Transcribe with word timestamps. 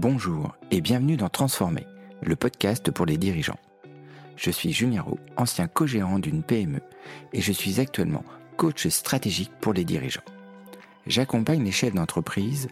Bonjour 0.00 0.56
et 0.70 0.80
bienvenue 0.80 1.18
dans 1.18 1.28
Transformer, 1.28 1.86
le 2.22 2.34
podcast 2.34 2.90
pour 2.90 3.04
les 3.04 3.18
dirigeants. 3.18 3.58
Je 4.34 4.50
suis 4.50 4.72
Julien 4.72 5.04
ancien 5.36 5.68
co-gérant 5.68 6.18
d'une 6.18 6.42
PME 6.42 6.80
et 7.34 7.42
je 7.42 7.52
suis 7.52 7.80
actuellement 7.80 8.24
coach 8.56 8.88
stratégique 8.88 9.52
pour 9.60 9.74
les 9.74 9.84
dirigeants. 9.84 10.24
J'accompagne 11.06 11.62
les 11.62 11.70
chefs 11.70 11.92
d'entreprise 11.92 12.68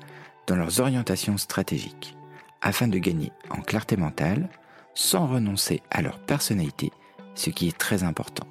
dans 0.46 0.56
leurs 0.56 0.80
orientations 0.80 1.36
stratégiques 1.36 2.16
afin 2.62 2.88
de 2.88 2.96
gagner 2.96 3.30
en 3.50 3.60
clarté 3.60 3.98
mentale 3.98 4.48
sans 4.94 5.26
renoncer 5.26 5.82
à 5.90 6.00
leur 6.00 6.20
personnalité, 6.20 6.92
ce 7.34 7.50
qui 7.50 7.68
est 7.68 7.76
très 7.76 8.04
important. 8.04 8.46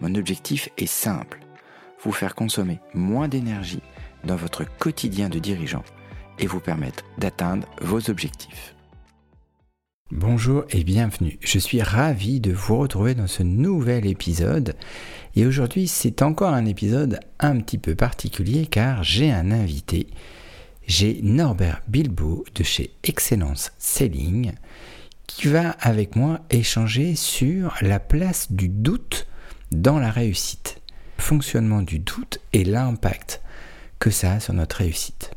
Mon 0.00 0.14
objectif 0.14 0.68
est 0.78 0.86
simple, 0.86 1.40
vous 2.04 2.12
faire 2.12 2.36
consommer 2.36 2.78
moins 2.94 3.26
d'énergie 3.26 3.82
dans 4.22 4.36
votre 4.36 4.64
quotidien 4.78 5.28
de 5.28 5.40
dirigeant 5.40 5.82
et 6.40 6.46
vous 6.46 6.60
permettre 6.60 7.04
d'atteindre 7.18 7.68
vos 7.80 8.10
objectifs. 8.10 8.74
Bonjour 10.10 10.64
et 10.70 10.82
bienvenue. 10.82 11.38
Je 11.40 11.60
suis 11.60 11.82
ravi 11.82 12.40
de 12.40 12.52
vous 12.52 12.78
retrouver 12.78 13.14
dans 13.14 13.28
ce 13.28 13.44
nouvel 13.44 14.06
épisode. 14.06 14.74
Et 15.36 15.46
aujourd'hui, 15.46 15.86
c'est 15.86 16.22
encore 16.22 16.52
un 16.52 16.66
épisode 16.66 17.20
un 17.38 17.60
petit 17.60 17.78
peu 17.78 17.94
particulier 17.94 18.66
car 18.66 19.04
j'ai 19.04 19.30
un 19.30 19.52
invité. 19.52 20.08
J'ai 20.84 21.20
Norbert 21.22 21.82
Bilbo 21.86 22.44
de 22.56 22.64
chez 22.64 22.90
Excellence 23.04 23.70
Selling 23.78 24.52
qui 25.28 25.46
va 25.46 25.76
avec 25.80 26.16
moi 26.16 26.40
échanger 26.50 27.14
sur 27.14 27.76
la 27.80 28.00
place 28.00 28.50
du 28.50 28.68
doute 28.68 29.28
dans 29.70 30.00
la 30.00 30.10
réussite, 30.10 30.80
le 31.18 31.22
fonctionnement 31.22 31.82
du 31.82 32.00
doute 32.00 32.40
et 32.52 32.64
l'impact 32.64 33.42
que 34.00 34.10
ça 34.10 34.32
a 34.32 34.40
sur 34.40 34.54
notre 34.54 34.78
réussite. 34.78 35.30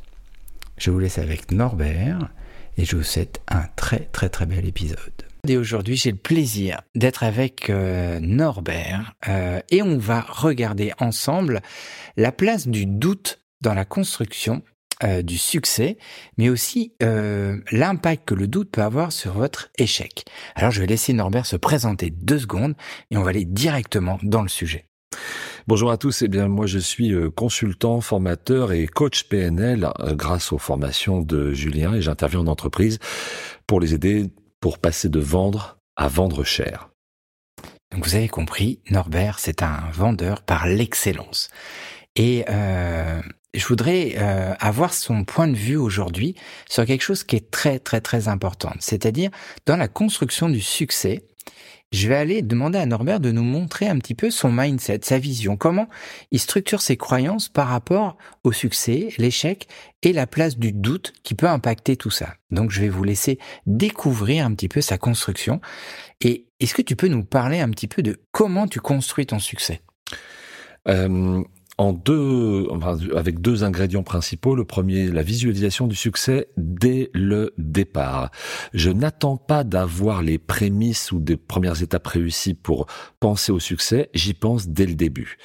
Je 0.83 0.91
vous 0.91 0.99
laisse 0.99 1.17
avec 1.17 1.53
Norbert 1.53 2.27
et 2.75 2.83
je 2.83 2.97
vous 2.97 3.03
souhaite 3.03 3.41
un 3.47 3.63
très 3.77 4.09
très 4.11 4.27
très 4.27 4.45
bel 4.45 4.65
épisode. 4.65 5.13
Et 5.47 5.55
aujourd'hui, 5.55 5.95
j'ai 5.95 6.11
le 6.11 6.17
plaisir 6.17 6.81
d'être 6.93 7.23
avec 7.23 7.69
euh, 7.69 8.19
Norbert 8.19 9.13
euh, 9.29 9.61
et 9.69 9.81
on 9.81 9.97
va 9.97 10.19
regarder 10.19 10.91
ensemble 10.99 11.61
la 12.17 12.33
place 12.33 12.67
du 12.67 12.85
doute 12.85 13.39
dans 13.61 13.73
la 13.73 13.85
construction 13.85 14.61
euh, 15.05 15.21
du 15.21 15.37
succès, 15.37 15.97
mais 16.37 16.49
aussi 16.49 16.91
l'impact 16.99 18.27
que 18.27 18.33
le 18.33 18.49
doute 18.49 18.69
peut 18.69 18.81
avoir 18.81 19.13
sur 19.13 19.31
votre 19.31 19.69
échec. 19.77 20.25
Alors, 20.53 20.71
je 20.71 20.81
vais 20.81 20.87
laisser 20.87 21.13
Norbert 21.13 21.45
se 21.45 21.55
présenter 21.55 22.09
deux 22.09 22.39
secondes 22.39 22.75
et 23.09 23.15
on 23.15 23.23
va 23.23 23.29
aller 23.29 23.45
directement 23.45 24.19
dans 24.21 24.41
le 24.41 24.49
sujet. 24.49 24.89
Bonjour 25.65 25.91
à 25.91 25.97
tous, 25.97 26.23
eh 26.23 26.27
bien 26.27 26.49
moi 26.49 26.65
je 26.65 26.77
suis 26.77 27.13
euh, 27.13 27.29
consultant, 27.29 28.01
formateur 28.01 28.73
et 28.73 28.85
coach 28.85 29.23
PNL 29.23 29.87
euh, 30.01 30.13
grâce 30.13 30.51
aux 30.51 30.57
formations 30.57 31.21
de 31.21 31.53
Julien 31.53 31.93
et 31.93 32.01
j'interviens 32.01 32.41
en 32.41 32.47
entreprise 32.47 32.99
pour 33.65 33.79
les 33.79 33.93
aider 33.93 34.29
pour 34.59 34.77
passer 34.77 35.07
de 35.07 35.21
vendre 35.21 35.77
à 35.95 36.09
vendre 36.09 36.43
cher. 36.43 36.89
Donc 37.93 38.05
vous 38.05 38.15
avez 38.15 38.27
compris, 38.27 38.81
Norbert, 38.89 39.39
c'est 39.39 39.63
un 39.63 39.89
vendeur 39.93 40.41
par 40.41 40.67
l'excellence. 40.67 41.49
Et 42.17 42.43
euh, 42.49 43.21
je 43.53 43.65
voudrais 43.65 44.17
avoir 44.59 44.93
son 44.93 45.23
point 45.23 45.47
de 45.47 45.55
vue 45.55 45.77
aujourd'hui 45.77 46.35
sur 46.69 46.85
quelque 46.85 47.03
chose 47.03 47.23
qui 47.23 47.37
est 47.37 47.51
très 47.51 47.79
très 47.79 48.01
très 48.01 48.27
important, 48.27 48.73
c'est-à-dire 48.79 49.29
dans 49.65 49.77
la 49.77 49.87
construction 49.87 50.49
du 50.49 50.59
succès 50.59 51.23
je 51.93 52.07
vais 52.09 52.15
aller 52.15 52.41
demander 52.41 52.79
à 52.79 52.85
Norbert 52.85 53.19
de 53.19 53.31
nous 53.31 53.43
montrer 53.43 53.87
un 53.87 53.99
petit 53.99 54.15
peu 54.15 54.31
son 54.31 54.51
mindset, 54.51 55.01
sa 55.03 55.19
vision, 55.19 55.55
comment 55.55 55.87
il 56.31 56.39
structure 56.39 56.81
ses 56.81 56.97
croyances 56.97 57.49
par 57.49 57.67
rapport 57.67 58.17
au 58.43 58.51
succès, 58.51 59.09
l'échec 59.19 59.67
et 60.01 60.11
la 60.11 60.27
place 60.27 60.57
du 60.57 60.73
doute 60.73 61.13
qui 61.23 61.35
peut 61.35 61.47
impacter 61.47 61.95
tout 61.95 62.09
ça. 62.09 62.33
Donc 62.49 62.71
je 62.71 62.81
vais 62.81 62.89
vous 62.89 63.03
laisser 63.03 63.37
découvrir 63.67 64.45
un 64.45 64.53
petit 64.53 64.67
peu 64.67 64.81
sa 64.81 64.97
construction. 64.97 65.61
Et 66.19 66.47
est-ce 66.59 66.73
que 66.73 66.81
tu 66.81 66.95
peux 66.95 67.07
nous 67.07 67.23
parler 67.23 67.59
un 67.59 67.69
petit 67.69 67.87
peu 67.87 68.01
de 68.01 68.19
comment 68.31 68.67
tu 68.67 68.79
construis 68.79 69.27
ton 69.27 69.39
succès? 69.39 69.81
Euh, 70.87 71.43
en 71.77 71.91
deux, 71.91 72.67
avec 73.15 73.41
deux 73.41 73.63
ingrédients 73.63 74.03
principaux. 74.03 74.55
Le 74.55 74.65
premier, 74.65 75.07
la 75.07 75.23
visualisation 75.23 75.87
du 75.87 75.95
succès 75.95 76.47
dès 76.57 77.09
le 77.13 77.53
départ. 77.57 78.29
Je 78.73 78.91
n'attends 78.91 79.37
pas 79.37 79.63
d'avoir 79.63 80.21
les 80.21 80.37
prémices 80.37 81.11
ou 81.11 81.19
des 81.19 81.37
premières 81.37 81.81
étapes 81.81 82.07
réussies 82.07 82.53
pour 82.53 82.85
penser 83.19 83.51
au 83.51 83.59
succès. 83.59 84.09
J'y 84.13 84.33
pense 84.33 84.67
dès 84.67 84.85
le 84.85 84.93
début. 84.93 85.37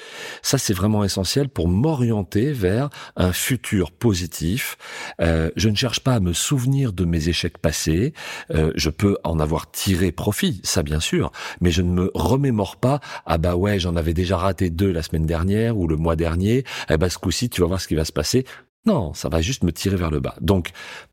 Ça, 0.43 0.59
c'est 0.59 0.75
vraiment 0.75 1.03
essentiel 1.03 1.49
pour 1.49 1.69
m'orienter 1.69 2.53
vers 2.53 2.91
un 3.17 3.33
futur 3.33 3.91
positif. 3.91 4.77
Euh, 5.21 5.51
je 5.57 5.69
ne 5.69 5.77
cherche 5.77 6.01
pas 6.01 6.15
à 6.15 6.21
me 6.21 6.33
souvenir 6.33 6.93
de 6.93 7.05
mes 7.05 7.29
échecs 7.29 7.59
passés. 7.59 8.13
Euh, 8.51 8.73
je 8.77 8.91
peux 8.91 9.17
en 9.25 9.41
avoir 9.41 9.71
tiré 9.71 10.13
profit, 10.13 10.61
ça 10.63 10.83
bien 10.83 11.01
sûr, 11.01 11.33
mais 11.61 11.71
je 11.71 11.83
ne 11.83 11.91
me 11.91 12.11
remémore 12.15 12.77
pas. 12.77 13.01
Ah 13.25 13.39
bah 13.39 13.57
ouais, 13.57 13.79
j'en 13.79 13.97
avais 13.97 14.15
déjà 14.15 14.37
raté 14.37 14.69
deux 14.69 14.93
la 14.93 15.03
semaine 15.03 15.27
dernière 15.27 15.79
ou 15.79 15.87
le 15.87 15.97
mois 15.97 16.17
dernier, 16.19 16.65
eh 16.91 16.99
ben 16.99 17.09
ce 17.09 17.17
coup-ci, 17.17 17.49
tu 17.49 17.63
vas 17.63 17.67
voir 17.67 17.81
ce 17.81 17.89
qui 17.89 17.95
va 17.95 18.05
se 18.05 18.13
passer. 18.13 18.45
Non, 18.85 19.13
ça 19.13 19.29
va 19.29 19.41
juste 19.41 19.65
me 19.65 19.73
tirer 19.73 19.97
vers 19.97 20.11
le 20.11 20.21
bas. 20.21 20.35
Donc, 20.41 20.71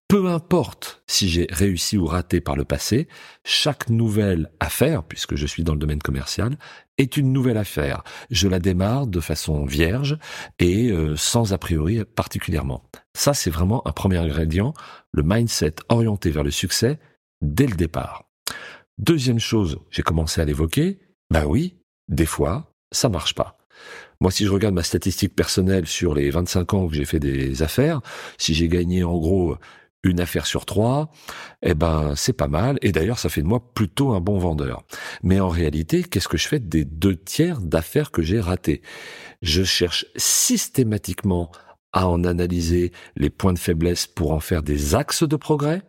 peu 0.07 0.27
importe 0.27 1.03
si 1.07 1.27
j'ai 1.27 1.47
réussi 1.49 1.97
ou 1.97 2.05
raté 2.05 2.39
par 2.39 2.55
le 2.55 2.63
passé, 2.63 3.07
chaque 3.43 3.89
nouvelle 3.89 4.51
affaire, 4.59 5.03
puisque 5.03 5.35
je 5.35 5.47
suis 5.47 5.63
dans 5.63 5.73
le 5.73 5.79
domaine 5.79 6.01
commercial, 6.01 6.57
est 6.97 7.17
une 7.17 7.33
nouvelle 7.33 7.57
affaire. 7.57 8.03
Je 8.29 8.47
la 8.47 8.59
démarre 8.59 9.07
de 9.07 9.19
façon 9.19 9.65
vierge 9.65 10.17
et 10.59 10.91
euh, 10.91 11.15
sans 11.17 11.53
a 11.53 11.57
priori 11.57 12.05
particulièrement. 12.05 12.83
Ça, 13.15 13.33
c'est 13.33 13.49
vraiment 13.49 13.85
un 13.87 13.91
premier 13.91 14.17
ingrédient, 14.17 14.73
le 15.11 15.23
mindset 15.23 15.75
orienté 15.89 16.29
vers 16.29 16.43
le 16.43 16.51
succès 16.51 16.99
dès 17.41 17.67
le 17.67 17.75
départ. 17.75 18.29
Deuxième 18.97 19.39
chose, 19.39 19.79
j'ai 19.89 20.03
commencé 20.03 20.39
à 20.39 20.45
l'évoquer, 20.45 20.99
bah 21.29 21.45
oui, 21.45 21.75
des 22.07 22.25
fois, 22.25 22.71
ça 22.91 23.09
marche 23.09 23.33
pas. 23.33 23.57
Moi, 24.21 24.31
si 24.31 24.45
je 24.45 24.51
regarde 24.51 24.73
ma 24.73 24.83
statistique 24.83 25.35
personnelle 25.35 25.87
sur 25.87 26.15
les 26.15 26.29
25 26.29 26.73
ans 26.73 26.87
que 26.87 26.95
j'ai 26.95 27.05
fait 27.05 27.19
des 27.19 27.61
affaires, 27.61 28.01
si 28.37 28.53
j'ai 28.53 28.67
gagné 28.67 29.03
en 29.03 29.17
gros 29.17 29.57
une 30.05 30.19
affaire 30.19 30.45
sur 30.45 30.65
trois, 30.65 31.11
eh 31.63 31.73
ben 31.73 32.13
c'est 32.15 32.33
pas 32.33 32.47
mal. 32.47 32.77
Et 32.81 32.91
d'ailleurs, 32.91 33.19
ça 33.19 33.29
fait 33.29 33.41
de 33.41 33.47
moi 33.47 33.73
plutôt 33.73 34.13
un 34.13 34.21
bon 34.21 34.37
vendeur. 34.37 34.83
Mais 35.23 35.39
en 35.39 35.49
réalité, 35.49 36.03
qu'est-ce 36.03 36.27
que 36.27 36.37
je 36.37 36.47
fais 36.47 36.59
des 36.59 36.85
deux 36.85 37.15
tiers 37.15 37.59
d'affaires 37.59 38.11
que 38.11 38.21
j'ai 38.21 38.39
ratées? 38.39 38.81
Je 39.41 39.63
cherche 39.63 40.05
systématiquement 40.15 41.51
à 41.91 42.07
en 42.07 42.23
analyser 42.23 42.91
les 43.15 43.29
points 43.29 43.53
de 43.53 43.59
faiblesse 43.59 44.05
pour 44.05 44.31
en 44.31 44.39
faire 44.39 44.63
des 44.63 44.95
axes 44.95 45.23
de 45.23 45.35
progrès. 45.35 45.81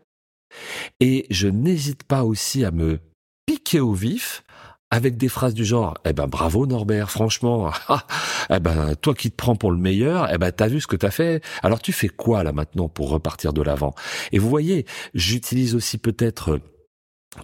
Et 1.00 1.26
je 1.30 1.48
n'hésite 1.48 2.04
pas 2.04 2.24
aussi 2.24 2.64
à 2.64 2.70
me 2.70 3.00
piquer 3.44 3.80
au 3.80 3.92
vif 3.92 4.42
avec 4.90 5.16
des 5.16 5.28
phrases 5.28 5.54
du 5.54 5.64
genre 5.64 5.94
eh 6.04 6.12
ben 6.12 6.26
bravo 6.26 6.66
Norbert 6.66 7.10
franchement 7.10 7.72
eh 8.50 8.60
ben 8.60 8.94
toi 8.94 9.14
qui 9.14 9.30
te 9.30 9.36
prends 9.36 9.56
pour 9.56 9.72
le 9.72 9.78
meilleur 9.78 10.32
eh 10.32 10.38
ben 10.38 10.52
t'as 10.52 10.68
vu 10.68 10.80
ce 10.80 10.86
que 10.86 10.96
t'as 10.96 11.10
fait 11.10 11.42
alors 11.62 11.80
tu 11.80 11.92
fais 11.92 12.08
quoi 12.08 12.42
là 12.44 12.52
maintenant 12.52 12.88
pour 12.88 13.10
repartir 13.10 13.52
de 13.52 13.62
l'avant? 13.62 13.94
Et 14.32 14.38
vous 14.38 14.48
voyez 14.48 14.86
j'utilise 15.14 15.74
aussi 15.74 15.98
peut-être 15.98 16.60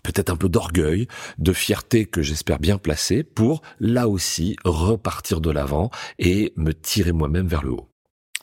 peut-être 0.03 0.31
un 0.31 0.37
peu 0.37 0.49
d'orgueil, 0.49 1.07
de 1.39 1.53
fierté 1.53 2.07
que 2.07 2.23
j'espère 2.23 2.59
bien 2.59 2.79
placer 2.79 3.23
pour 3.23 3.63
là 3.81 4.09
aussi 4.09 4.57
repartir 4.65 5.41
de 5.41 5.51
l'avant 5.51 5.91
et 6.19 6.53
me 6.57 6.73
tirer 6.73 7.13
moi-même 7.13 7.47
vers 7.47 7.63
le 7.63 7.73
haut. 7.73 7.89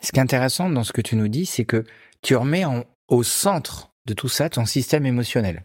Ce 0.01 0.11
qui 0.11 0.19
est 0.19 0.23
intéressant 0.23 0.69
dans 0.69 0.83
ce 0.83 0.93
que 0.93 1.01
tu 1.01 1.15
nous 1.15 1.27
dis, 1.27 1.45
c'est 1.45 1.65
que 1.65 1.83
tu 2.21 2.35
remets 2.35 2.65
au 3.07 3.23
centre 3.23 3.91
de 4.05 4.13
tout 4.13 4.29
ça 4.29 4.49
ton 4.49 4.65
système 4.65 5.05
émotionnel. 5.05 5.63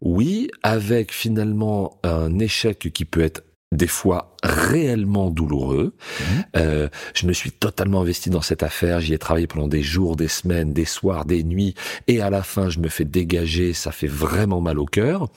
Oui, 0.00 0.50
avec 0.62 1.12
finalement 1.12 1.98
un 2.02 2.38
échec 2.38 2.90
qui 2.92 3.04
peut 3.04 3.22
être 3.22 3.42
des 3.72 3.86
fois 3.86 4.36
réellement 4.42 5.30
douloureux. 5.30 5.94
Mhm. 6.20 6.44
Euh, 6.56 6.88
je 7.14 7.26
me 7.26 7.32
suis 7.32 7.50
totalement 7.50 8.02
investi 8.02 8.30
dans 8.30 8.42
cette 8.42 8.62
affaire, 8.62 9.00
j'y 9.00 9.14
ai 9.14 9.18
travaillé 9.18 9.46
pendant 9.46 9.68
des 9.68 9.82
jours, 9.82 10.16
des 10.16 10.28
semaines, 10.28 10.72
des 10.72 10.84
soirs, 10.84 11.24
des 11.24 11.42
nuits, 11.42 11.74
et 12.06 12.20
à 12.20 12.30
la 12.30 12.42
fin 12.42 12.68
je 12.68 12.78
me 12.78 12.88
fais 12.88 13.04
dégager, 13.04 13.72
ça 13.72 13.90
fait 13.90 14.06
vraiment 14.06 14.60
mal 14.60 14.78
au 14.78 14.86
cœur. 14.86 15.28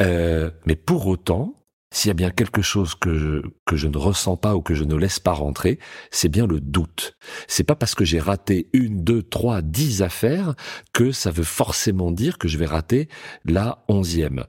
Euh, 0.00 0.50
mais 0.64 0.76
pour 0.76 1.06
autant, 1.06 1.54
s'il 1.92 2.08
y 2.08 2.10
a 2.10 2.14
bien 2.14 2.30
quelque 2.30 2.62
chose 2.62 2.94
que 2.94 3.42
je, 3.72 3.86
ne 3.86 3.96
ressens 3.96 4.36
pas 4.36 4.56
ou 4.56 4.62
que 4.62 4.74
je 4.74 4.84
ne 4.84 4.96
laisse 4.96 5.20
pas 5.20 5.32
rentrer, 5.32 5.78
c'est 6.10 6.30
bien 6.30 6.46
le 6.46 6.58
doute. 6.58 7.16
C'est 7.46 7.64
pas 7.64 7.76
parce 7.76 7.94
que 7.94 8.04
j'ai 8.04 8.18
raté 8.18 8.68
une, 8.72 9.04
deux, 9.04 9.22
trois, 9.22 9.62
dix 9.62 10.02
affaires 10.02 10.54
que 10.92 11.12
ça 11.12 11.30
veut 11.30 11.44
forcément 11.44 12.10
dire 12.10 12.38
que 12.38 12.48
je 12.48 12.58
vais 12.58 12.66
rater 12.66 13.08
la 13.44 13.84
onzième. 13.88 14.44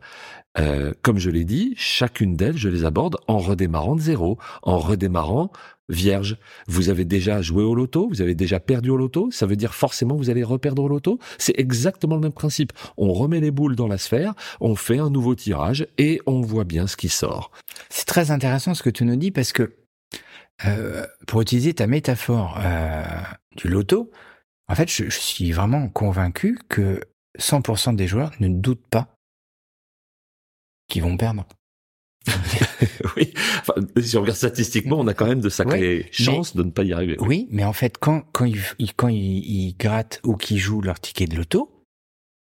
Euh, 0.60 0.94
comme 1.02 1.18
je 1.18 1.30
l'ai 1.30 1.46
dit, 1.46 1.74
chacune 1.78 2.36
d'elles, 2.36 2.58
je 2.58 2.70
les 2.70 2.86
aborde 2.86 3.18
en 3.28 3.40
redémarrant 3.40 3.96
de 3.96 4.02
zéro, 4.02 4.38
en 4.62 4.78
redémarrant 4.78 5.52
vierge. 5.90 6.38
Vous 6.68 6.90
avez 6.90 7.06
déjà 7.06 7.42
joué 7.42 7.64
au 7.64 7.76
loto, 7.76 8.08
vous 8.08 8.22
avez 8.22 8.36
déjà 8.36 8.60
perdu 8.60 8.90
au 8.90 8.98
loto, 8.98 9.30
ça 9.32 9.46
veut 9.46 9.56
dire 9.56 9.74
forcément 9.74 10.16
vous 10.16 10.30
allez 10.30 10.44
reperdre 10.44 10.84
au 10.84 10.88
loto. 10.88 11.20
C'est 11.38 11.58
exactement 11.60 12.16
le 12.16 12.22
même 12.22 12.34
principe. 12.34 12.72
On 12.98 13.14
remet 13.14 13.40
les 13.40 13.52
boules 13.52 13.76
dans 13.76 13.88
la 13.88 13.98
sphère, 13.98 14.34
on 14.62 14.76
fait 14.76 15.00
un 15.00 15.10
nouveau 15.10 15.36
tirage 15.36 15.88
et 15.98 16.22
on 16.26 16.42
voit 16.42 16.64
bien 16.64 16.88
ce 16.88 16.96
qui 16.96 17.10
sort. 17.10 17.52
C'est 17.90 18.06
très 18.06 18.32
intéressant 18.32 18.74
ce 18.74 18.84
que 18.84 18.90
tu 18.90 19.06
nous 19.06 19.16
dis 19.16 19.32
parce 19.32 19.52
que 19.52 19.76
euh, 20.66 21.06
pour 21.28 21.42
utiliser 21.42 21.74
ta 21.74 21.88
métaphore 21.88 22.60
euh, 22.64 23.04
du 23.58 23.68
loto, 23.68 24.12
en 24.68 24.76
fait, 24.76 24.90
je, 24.90 25.06
je 25.06 25.20
suis 25.20 25.52
vraiment 25.52 25.90
convaincu 25.90 26.58
que 26.70 27.02
100% 27.40 27.96
des 27.96 28.08
joueurs 28.08 28.32
ne 28.40 28.48
doutent 28.48 28.88
pas 28.90 29.14
qu'ils 30.88 31.03
vont 31.03 31.18
perdre. 31.18 31.45
oui, 33.18 33.33
enfin, 33.59 33.74
si 34.01 34.18
on 34.18 34.21
regarde 34.21 34.38
statistiquement, 34.38 35.00
on 35.00 35.07
a 35.07 35.13
quand 35.13 35.25
même 35.25 35.41
de 35.41 35.50
sacrées 35.50 36.07
chances 36.12 36.56
de 36.56 36.63
ne 36.63 36.71
pas 36.71 36.83
y 36.83 36.94
arriver. 36.94 37.18
Oui, 37.19 37.47
mais 37.51 37.65
en 37.65 37.74
fait, 37.74 37.97
quand, 37.97 38.21
quand, 38.31 38.45
ils, 38.45 38.94
quand 38.95 39.09
ils, 39.09 39.75
grattent 39.77 40.21
ou 40.24 40.35
qu'ils 40.35 40.57
jouent 40.57 40.81
leur 40.81 41.00
ticket 41.00 41.25
de 41.25 41.35
loto, 41.35 41.69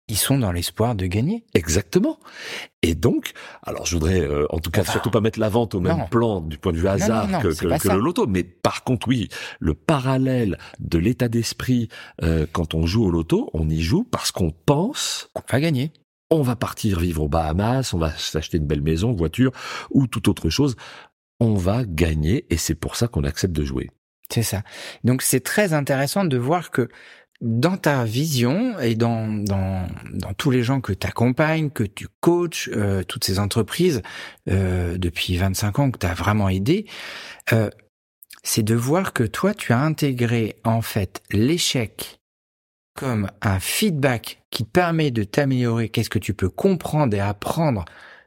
ils 0.08 0.19
sont 0.19 0.38
dans 0.38 0.52
l'espoir 0.52 0.94
de 0.94 1.06
gagner. 1.06 1.44
Exactement. 1.54 2.19
Et 2.82 2.94
donc, 2.94 3.32
alors 3.62 3.86
je 3.86 3.94
voudrais 3.94 4.20
euh, 4.20 4.46
en 4.50 4.58
tout 4.58 4.70
cas 4.70 4.84
surtout 4.84 5.10
pas 5.10 5.22
mettre 5.22 5.40
la 5.40 5.48
vente 5.48 5.75
au 5.75 5.81
même 5.81 6.06
plan 6.10 6.42
du 6.42 6.58
point 6.58 6.72
de 6.72 6.76
vue 6.76 6.88
hasard 6.88 7.40
que, 7.40 7.48
que, 7.48 7.88
le 7.88 7.98
loto, 7.98 8.26
mais 8.26 8.44
par 8.44 8.84
contre 8.84 9.08
oui, 9.08 9.31
le 9.60 9.72
parallèle 9.72 10.58
de 10.78 10.98
l'état 10.98 11.28
d'esprit 11.28 11.88
euh, 12.22 12.46
quand 12.52 12.75
on 12.75 12.84
joue 12.84 13.06
au 13.06 13.10
loto, 13.10 13.48
on 13.54 13.70
y 13.70 13.81
joue 13.81 14.04
parce 14.04 14.31
qu'on 14.31 14.50
pense 14.50 15.31
qu'on 15.32 15.42
va 15.50 15.60
gagner 15.60 15.90
on 16.34 16.42
va 16.42 16.56
partir 16.56 17.00
vivre 17.00 17.22
aux 17.22 17.28
Bahamas, 17.28 17.92
on 17.94 17.98
va 17.98 18.10
s'acheter 18.12 18.58
une 18.58 18.66
belle 18.66 18.82
maison, 18.82 19.12
voiture 19.12 19.52
ou 19.90 20.06
toute 20.06 20.28
autre 20.28 20.50
chose. 20.50 20.76
On 21.40 21.54
va 21.54 21.84
gagner 21.84 22.46
et 22.50 22.56
c'est 22.56 22.75
pour 22.75 22.96
ça 22.96 23.08
qu'on 23.08 23.25
accepte 23.25 23.54
de 23.54 23.64
jouer. 23.64 23.90
C'est 24.31 24.42
ça. 24.42 24.62
Donc 25.02 25.22
c'est 25.22 25.40
très 25.40 25.72
intéressant 25.75 26.25
de 26.25 26.36
voir 26.36 26.70
que 26.70 26.88
dans 27.40 27.76
ta 27.76 28.04
vision 28.04 28.78
et 28.78 28.94
dans, 28.94 29.26
dans, 29.28 29.86
tous 30.38 30.50
les 30.50 30.62
gens 30.62 30.81
que 30.81 30.92
tu 30.92 31.06
accompagnes, 31.06 31.70
que 31.70 31.84
tu 31.84 32.08
coaches, 32.20 32.70
euh, 32.72 33.02
toutes 33.02 33.25
ces 33.25 33.38
entreprises 33.38 34.02
euh, 34.48 34.96
depuis 34.96 35.36
25 35.36 35.78
ans 35.78 35.90
que 35.90 35.98
tu 35.98 36.06
as 36.06 36.14
vraiment 36.14 36.48
aidé, 36.48 36.86
euh, 37.52 37.69
c'est 38.42 38.62
de 38.62 38.75
voir 38.75 39.12
que 39.12 39.25
toi, 39.25 39.52
tu 39.52 39.72
as 39.72 39.81
intégré 39.81 40.56
en 40.64 40.81
fait 40.81 41.22
l'échec 41.31 42.20
comme 42.94 43.31
un 43.43 43.61
feedback 43.61 44.43
qui 44.50 44.64
permet 44.64 45.11
de 45.11 45.25
t'améliorer, 45.25 45.88
qu'est-ce 45.88 46.11
que 46.11 46.19
tu 46.19 46.35
peux 46.35 46.49
comprendre 46.49 47.14
et 47.14 47.20
apprendre 47.20 47.85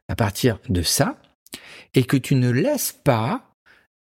à 0.10 0.16
partir 0.16 0.60
de 0.70 0.82
ça, 0.82 1.20
et 1.94 2.04
que 2.04 2.18
tu 2.18 2.36
ne 2.36 2.50
laisses 2.50 2.92
pas 2.92 3.56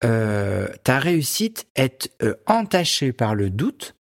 euh, 0.04 0.68
ta 0.84 1.00
réussite 1.00 1.68
être 1.76 2.12
euh, 2.22 2.36
entachée 2.48 3.14
par 3.14 3.36
le 3.36 3.50
doute, 3.50 3.96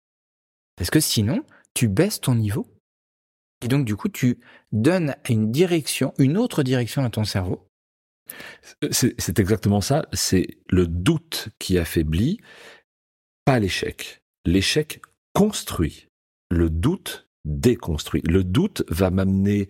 parce 0.77 0.91
que 0.91 1.01
sinon, 1.01 1.45
tu 1.75 1.89
baisses 1.89 2.21
ton 2.21 2.35
niveau, 2.35 2.67
et 3.63 3.69
donc 3.69 3.85
du 3.85 3.97
coup, 3.97 4.09
tu 4.09 4.39
donnes 4.73 5.15
une 5.29 5.53
direction, 5.53 6.13
une 6.19 6.37
autre 6.37 6.63
direction 6.63 7.05
à 7.05 7.11
ton 7.11 7.25
cerveau. 7.25 7.67
C'est 8.91 9.39
exactement 9.39 9.83
ça, 9.83 10.07
c'est 10.13 10.47
le 10.69 10.87
doute 10.87 11.51
qui 11.59 11.79
affaiblit, 11.79 12.41
pas 13.45 13.59
l'échec. 13.59 14.23
L'échec 14.47 15.03
construit 15.35 16.09
le 16.55 16.71
doute 16.71 17.29
déconstruit. 17.45 18.23
Le 18.27 18.43
doute 18.43 18.85
va 18.89 19.11
m'amener 19.11 19.69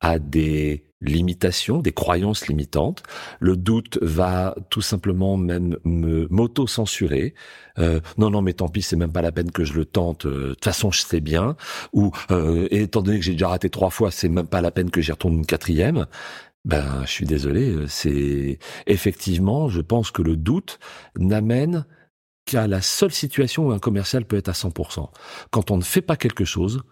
à 0.00 0.18
des 0.18 0.84
limitations, 1.00 1.80
des 1.80 1.92
croyances 1.92 2.48
limitantes. 2.48 3.02
Le 3.40 3.56
doute 3.56 3.98
va 4.02 4.54
tout 4.70 4.82
simplement 4.82 5.36
même 5.36 5.76
me 5.84 6.26
m'auto-censurer. 6.30 7.34
Euh, 7.78 8.00
non, 8.18 8.30
non, 8.30 8.42
mais 8.42 8.54
tant 8.54 8.68
pis, 8.68 8.82
c'est 8.82 8.96
même 8.96 9.12
pas 9.12 9.22
la 9.22 9.32
peine 9.32 9.50
que 9.50 9.64
je 9.64 9.74
le 9.74 9.84
tente. 9.84 10.26
Euh, 10.26 10.48
de 10.48 10.54
toute 10.54 10.64
façon, 10.64 10.90
je 10.90 11.00
sais 11.00 11.20
bien. 11.20 11.56
Ou 11.92 12.10
euh, 12.30 12.68
étant 12.70 13.02
donné 13.02 13.18
que 13.18 13.24
j'ai 13.24 13.32
déjà 13.32 13.48
raté 13.48 13.70
trois 13.70 13.90
fois, 13.90 14.10
c'est 14.10 14.28
même 14.28 14.46
pas 14.46 14.60
la 14.60 14.70
peine 14.70 14.90
que 14.90 15.00
j'y 15.00 15.12
retourne 15.12 15.34
une 15.34 15.46
quatrième. 15.46 16.06
Ben, 16.64 17.02
je 17.04 17.10
suis 17.10 17.26
désolé. 17.26 17.74
C'est 17.88 18.58
effectivement, 18.86 19.68
je 19.68 19.80
pense 19.80 20.10
que 20.10 20.22
le 20.22 20.36
doute 20.36 20.78
n'amène 21.18 21.84
qu'à 22.44 22.66
la 22.66 22.80
seule 22.80 23.12
situation 23.12 23.68
où 23.68 23.72
un 23.72 23.78
commercial 23.78 24.24
peut 24.24 24.36
être 24.36 24.48
à 24.48 24.52
100%. 24.52 25.08
Quand 25.50 25.70
on 25.70 25.76
ne 25.76 25.82
fait 25.82 26.02
pas 26.02 26.16
quelque 26.16 26.44
chose, 26.44 26.82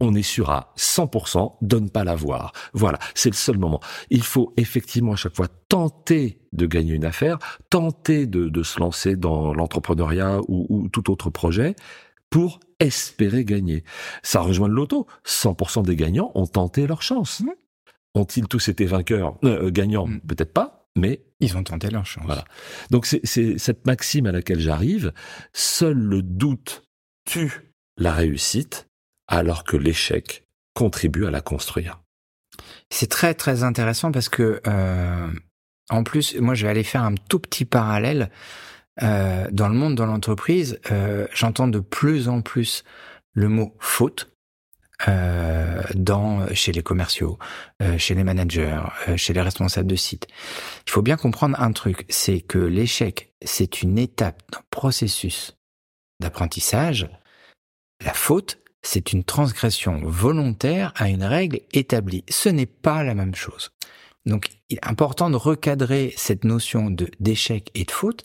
on 0.00 0.14
est 0.14 0.22
sûr 0.22 0.50
à 0.50 0.72
100% 0.76 1.56
de 1.62 1.78
ne 1.78 1.88
pas 1.88 2.04
l'avoir. 2.04 2.52
Voilà, 2.74 2.98
c'est 3.14 3.30
le 3.30 3.36
seul 3.36 3.58
moment. 3.58 3.80
Il 4.10 4.22
faut 4.22 4.52
effectivement 4.56 5.12
à 5.12 5.16
chaque 5.16 5.34
fois 5.34 5.48
tenter 5.68 6.40
de 6.52 6.66
gagner 6.66 6.92
une 6.94 7.04
affaire, 7.04 7.38
tenter 7.70 8.26
de, 8.26 8.62
se 8.62 8.78
lancer 8.78 9.16
dans 9.16 9.54
l'entrepreneuriat 9.54 10.40
ou, 10.48 10.88
tout 10.92 11.10
autre 11.10 11.30
projet 11.30 11.74
pour 12.30 12.60
espérer 12.80 13.44
gagner. 13.44 13.84
Ça 14.22 14.40
rejoint 14.40 14.68
le 14.68 14.74
loto. 14.74 15.06
100% 15.24 15.84
des 15.84 15.96
gagnants 15.96 16.32
ont 16.34 16.46
tenté 16.46 16.86
leur 16.86 17.02
chance. 17.02 17.40
Mmh. 17.40 17.50
Ont-ils 18.14 18.48
tous 18.48 18.68
été 18.68 18.84
vainqueurs, 18.86 19.36
euh, 19.44 19.70
gagnants 19.70 20.06
mmh. 20.06 20.20
Peut-être 20.20 20.52
pas, 20.52 20.75
mais 20.96 21.22
ils 21.40 21.56
ont 21.56 21.62
tenté 21.62 21.90
leur 21.90 22.06
chance. 22.06 22.24
Voilà. 22.26 22.44
Donc 22.90 23.06
c'est 23.06 23.58
cette 23.58 23.86
maxime 23.86 24.26
à 24.26 24.32
laquelle 24.32 24.60
j'arrive. 24.60 25.12
Seul 25.52 25.96
le 25.96 26.22
doute 26.22 26.82
tue 27.24 27.72
la 27.98 28.12
réussite, 28.12 28.88
alors 29.28 29.64
que 29.64 29.76
l'échec 29.76 30.44
contribue 30.74 31.26
à 31.26 31.30
la 31.30 31.40
construire. 31.40 32.00
C'est 32.90 33.10
très 33.10 33.34
très 33.34 33.62
intéressant 33.62 34.12
parce 34.12 34.28
que 34.28 34.60
euh, 34.66 35.28
en 35.90 36.02
plus, 36.04 36.36
moi 36.36 36.54
je 36.54 36.64
vais 36.64 36.70
aller 36.70 36.84
faire 36.84 37.02
un 37.02 37.14
tout 37.14 37.38
petit 37.38 37.64
parallèle 37.64 38.30
euh, 39.02 39.46
dans 39.50 39.68
le 39.68 39.74
monde 39.74 39.96
de 39.96 40.02
l'entreprise. 40.02 40.78
Euh, 40.90 41.26
j'entends 41.34 41.68
de 41.68 41.80
plus 41.80 42.28
en 42.28 42.42
plus 42.42 42.84
le 43.32 43.48
mot 43.48 43.76
faute 43.78 44.30
euh, 45.08 45.82
dans 45.94 46.46
chez 46.54 46.72
les 46.72 46.82
commerciaux, 46.82 47.38
euh, 47.82 47.98
chez 47.98 48.14
les 48.14 48.24
managers, 48.24 48.80
euh, 49.08 49.16
chez 49.16 49.34
les 49.34 49.42
responsables 49.42 49.88
de 49.88 49.96
site. 49.96 50.26
Il 50.86 50.90
faut 50.90 51.02
bien 51.02 51.16
comprendre 51.16 51.60
un 51.60 51.72
truc, 51.72 52.06
c'est 52.08 52.40
que 52.40 52.58
l'échec, 52.58 53.32
c'est 53.44 53.82
une 53.82 53.98
étape 53.98 54.42
d'un 54.50 54.62
processus 54.70 55.56
d'apprentissage. 56.20 57.10
La 58.02 58.14
faute, 58.14 58.58
c'est 58.82 59.12
une 59.12 59.22
transgression 59.22 60.00
volontaire 60.02 60.94
à 60.96 61.10
une 61.10 61.24
règle 61.24 61.60
établie. 61.72 62.24
Ce 62.30 62.48
n'est 62.48 62.64
pas 62.64 63.04
la 63.04 63.14
même 63.14 63.34
chose. 63.34 63.72
Donc, 64.24 64.48
il 64.70 64.78
est 64.78 64.88
important 64.88 65.28
de 65.28 65.36
recadrer 65.36 66.14
cette 66.16 66.44
notion 66.44 66.90
de 66.90 67.08
d'échec 67.20 67.70
et 67.74 67.84
de 67.84 67.90
faute 67.90 68.24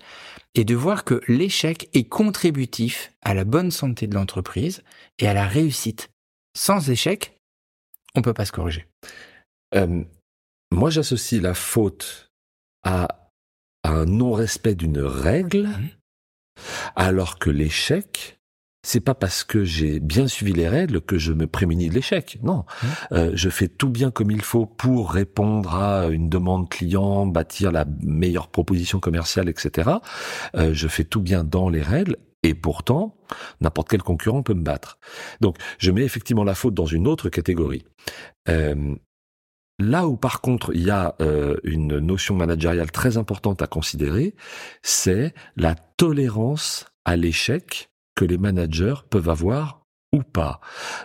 et 0.56 0.64
de 0.64 0.74
voir 0.74 1.04
que 1.04 1.22
l'échec 1.28 1.90
est 1.94 2.06
contributif 2.06 3.12
à 3.22 3.34
la 3.34 3.44
bonne 3.44 3.72
santé 3.72 4.08
de 4.08 4.16
l'entreprise 4.16 4.84
et 5.20 5.28
à 5.28 5.34
la 5.34 5.46
réussite 5.46 6.10
sans 6.56 6.90
échec, 6.90 7.38
on 8.16 8.22
peut 8.22 8.34
pas 8.34 8.46
se 8.46 8.52
corriger. 8.52 8.88
Euh, 9.76 10.04
moi, 10.72 10.90
j'associe 10.90 11.42
la 11.42 11.54
faute 11.54 12.32
à, 12.84 13.08
un 13.84 14.06
non-respect 14.06 14.76
d'une 14.76 15.00
règle, 15.00 15.68
mmh. 15.68 15.90
alors 16.96 17.40
que 17.40 17.50
l'échec, 17.50 18.40
c'est 18.86 19.00
pas 19.00 19.16
parce 19.16 19.44
que 19.44 19.64
j'ai 19.64 20.00
bien 20.00 20.28
suivi 20.28 20.54
les 20.54 20.70
règles 20.70 21.02
que 21.02 21.18
je 21.18 21.34
me 21.34 21.48
prémunis 21.48 21.90
de 21.90 21.96
l'échec. 21.96 22.38
Non, 22.44 22.60
mmh. 22.64 22.88
euh, 23.14 23.32
je 23.34 23.50
fais 23.50 23.68
tout 23.68 23.90
bien 23.90 24.12
comme 24.12 24.30
il 24.30 24.44
faut 24.44 24.68
pour 24.68 25.12
répondre 25.12 25.76
à 25.76 26.08
une 26.08 26.30
demande 26.30 26.70
client, 26.70 27.26
bâtir 27.26 27.72
la 27.72 27.86
meilleure 28.02 28.50
proposition 28.50 29.00
commerciale, 29.00 29.50
etc. 29.50 29.90
Euh, 30.56 30.74
je 30.74 30.88
fais 30.88 31.04
tout 31.04 31.22
bien 31.22 31.44
dans 31.44 31.70
les 31.70 31.82
règles 31.82 32.18
et 32.44 32.54
pourtant, 32.54 33.16
n'importe 33.60 33.90
quel 33.90 34.02
concurrent 34.02 34.44
peut 34.44 34.54
me 34.54 34.64
battre. 34.64 34.98
Donc, 35.42 35.58
je 35.78 35.92
mets 35.92 36.04
effectivement 36.04 36.44
la 36.44 36.56
faute 36.56 36.74
dans 36.74 36.86
une 36.86 37.08
autre 37.08 37.30
catégorie. 37.30 37.86
Euh, 38.50 38.96
là 39.80 40.08
où, 40.08 40.18
par 40.18 40.42
contre, 40.42 40.72
il 40.74 40.84
y 40.84 40.90
a 40.90 41.16
euh, 41.22 41.58
une 41.64 42.00
notion 42.00 42.36
managériale 42.36 42.92
très 42.92 43.18
importante 43.18 43.62
à 43.62 43.68
considérer, 43.68 44.36
c'est 44.82 45.34
la 45.56 45.76
tolérance 45.76 46.86
à 47.06 47.16
l'échec 47.16 47.92
que 48.16 48.26
les 48.26 48.38
managers 48.38 48.96
peuvent 49.10 49.30
avoir 49.30 49.86
ou 50.12 50.24
pas. 50.24 50.60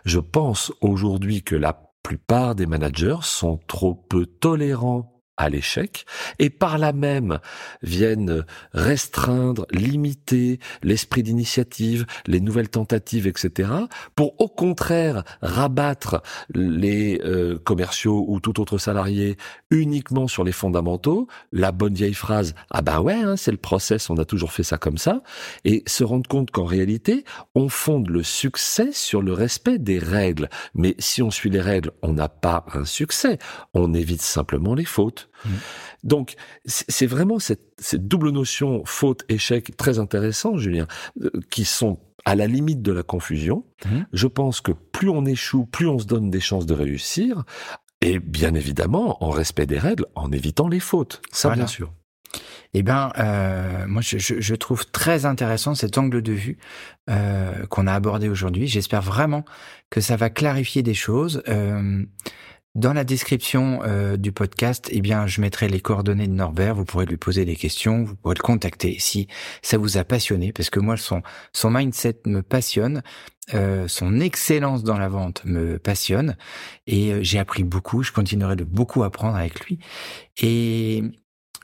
Je 0.05 0.19
pense 0.19 0.73
aujourd'hui 0.81 1.43
que 1.43 1.55
la 1.55 1.87
plupart 2.03 2.55
des 2.55 2.67
managers 2.67 3.19
sont 3.23 3.59
trop 3.67 3.95
peu 3.95 4.27
tolérants 4.27 5.16
à 5.37 5.49
l'échec 5.49 6.07
et 6.39 6.51
par 6.51 6.79
là 6.79 6.93
même 6.93 7.39
viennent 7.83 8.45
restreindre, 8.73 9.67
limiter 9.71 10.59
l'esprit 10.83 11.23
d'initiative, 11.23 12.07
les 12.27 12.41
nouvelles 12.41 12.69
tentatives, 12.69 13.27
etc. 13.27 13.71
pour 14.15 14.41
au 14.41 14.49
contraire 14.49 15.25
rabattre 15.43 16.23
les 16.55 17.21
euh, 17.25 17.59
commerciaux 17.59 18.25
ou 18.29 18.41
tout 18.41 18.61
autre 18.61 18.79
salarié 18.79 19.37
uniquement 19.71 20.29
sur 20.29 20.45
les 20.45 20.53
fondamentaux, 20.53 21.29
la 21.53 21.73
bonne 21.73 21.95
vieille 21.95 22.15
phrase 22.15 22.55
ah 22.71 22.83
ben 22.83 23.01
ouais 23.01 23.15
hein, 23.15 23.37
c'est 23.37 23.51
le 23.51 23.57
process, 23.57 24.11
on 24.11 24.17
a 24.17 24.25
toujours 24.25 24.53
fait 24.53 24.63
ça 24.63 24.79
comme 24.79 24.99
ça 24.99 25.23
et 25.65 25.83
se 25.87 26.05
rendre 26.05 26.29
compte 26.29 26.51
qu'en 26.51 26.65
réalité 26.65 27.25
on 27.55 27.69
fonde 27.69 28.09
le 28.09 28.23
succès 28.23 28.93
sur 28.93 29.23
le 29.23 29.33
respect 29.33 29.79
des 29.79 29.99
règles. 29.99 30.49
Mais 30.75 30.95
si 30.99 31.23
on 31.23 31.31
suit 31.31 31.51
les 31.51 31.61
règles, 31.61 31.93
on 32.03 32.13
n'a 32.13 32.29
pas 32.29 32.65
un 32.75 32.85
succès, 32.85 33.39
on 33.75 33.95
évite 33.95 34.23
simplement 34.23 34.75
les 34.75 34.85
fautes. 34.85 35.26
Mm. 35.45 35.51
Donc, 36.05 36.35
c'est 36.65 37.07
vraiment 37.07 37.39
cette, 37.39 37.63
double 37.95 38.31
notion 38.31 38.83
faute-échec 38.85 39.77
très 39.77 39.99
intéressant, 39.99 40.57
Julien, 40.57 40.87
euh, 41.23 41.31
qui 41.51 41.65
sont 41.65 41.99
à 42.25 42.35
la 42.35 42.47
limite 42.47 42.83
de 42.83 42.93
la 42.93 43.03
confusion. 43.03 43.65
Mm. 43.85 44.01
Je 44.13 44.27
pense 44.27 44.61
que 44.61 44.73
plus 44.73 45.09
on 45.09 45.25
échoue, 45.25 45.67
plus 45.67 45.89
on 45.89 45.99
se 45.99 46.07
donne 46.07 46.31
des 46.31 46.41
chances 46.41 46.67
de 46.67 46.75
réussir, 46.75 47.45
et 48.01 48.19
bien 48.19 48.55
évidemment 48.55 49.23
en 49.25 49.31
respect 49.31 49.67
des 49.67 49.79
règles, 49.79 50.07
en 50.15 50.33
évitant 50.33 50.69
les 50.69 50.81
fautes. 50.81 51.23
Ça, 51.33 51.51
bien 51.51 51.67
sûr. 51.67 51.93
Eh 52.75 52.83
ben, 52.83 53.13
euh, 53.19 53.87
moi, 53.87 54.03
je, 54.03 54.19
je, 54.19 54.55
trouve 54.55 54.87
très 54.91 55.25
intéressant 55.25 55.75
cet 55.75 55.97
angle 55.99 56.21
de 56.21 56.33
vue 56.33 56.59
euh, 57.09 57.65
qu'on 57.67 57.87
a 57.87 57.93
abordé 57.95 58.29
aujourd'hui. 58.29 58.67
J'espère 58.67 59.03
vraiment 59.03 59.45
que 59.89 60.01
ça 60.01 60.17
va 60.17 60.29
clarifier 60.31 60.83
des 60.83 60.95
choses. 60.95 61.43
Euh, 61.49 62.05
dans 62.77 62.93
la 62.93 63.05
description 63.05 63.81
euh, 63.85 64.19
du 64.19 64.33
podcast, 64.33 64.91
eh 64.93 65.01
je 65.03 65.41
mettrai 65.41 65.69
les 65.69 65.81
coordonnées 65.81 66.27
de 66.27 66.33
Norbert. 66.33 66.75
Vous 66.75 66.85
pourrez 66.85 67.07
lui 67.07 67.17
poser 67.17 67.47
des 67.47 67.57
questions, 67.57 68.05
vous 68.05 68.15
pourrez 68.17 68.35
le 68.37 68.43
contacter 68.43 68.99
si 69.01 69.29
ça 69.63 69.79
vous 69.79 69.97
a 69.97 70.05
passionné, 70.05 70.53
parce 70.53 70.69
que 70.69 70.79
moi, 70.79 70.99
son 70.99 71.23
son 71.55 71.71
mindset 71.71 72.21
me 72.27 72.43
passionne, 72.43 73.03
euh, 73.55 73.89
son 73.89 74.21
excellence 74.21 74.85
dans 74.85 74.99
la 74.99 75.09
vente 75.09 75.43
me 75.47 75.79
passionne, 75.79 76.37
et 76.87 77.13
euh, 77.13 77.23
j'ai 77.23 77.39
appris 77.39 77.65
beaucoup. 77.65 78.03
Je 78.03 78.13
continuerai 78.13 78.57
de 78.57 78.65
beaucoup 78.65 79.05
apprendre 79.05 79.37
avec 79.37 79.59
lui. 79.61 79.79
Et 80.37 81.03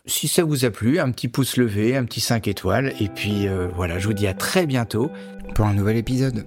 si 0.07 0.29
ça 0.29 0.45
vous 0.45 0.65
a 0.65 0.71
plu, 0.71 0.99
un 0.99 1.11
petit 1.11 1.29
pouce 1.29 1.59
levé, 1.59 1.95
un 1.95 2.07
petit 2.07 2.23
5 2.23 2.49
étoiles, 2.49 2.95
et 3.01 3.09
puis 3.09 3.47
voilà, 3.77 3.99
je 3.99 4.07
vous 4.09 4.15
dis 4.15 4.27
à 4.27 4.35
très 4.35 4.67
bientôt 4.67 5.13
pour 5.55 5.67
un 5.67 5.75
nouvel 5.75 5.99
épisode. 5.99 6.45